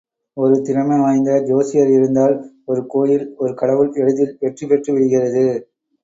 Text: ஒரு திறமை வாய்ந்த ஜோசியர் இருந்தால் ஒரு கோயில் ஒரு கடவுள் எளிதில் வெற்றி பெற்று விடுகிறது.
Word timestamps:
ஒரு 0.37 0.55
திறமை 0.61 0.95
வாய்ந்த 0.99 1.31
ஜோசியர் 1.41 1.89
இருந்தால் 1.89 2.33
ஒரு 2.65 2.81
கோயில் 2.87 3.25
ஒரு 3.37 3.53
கடவுள் 3.53 3.91
எளிதில் 3.95 4.37
வெற்றி 4.39 4.67
பெற்று 4.67 4.89
விடுகிறது. 4.93 5.45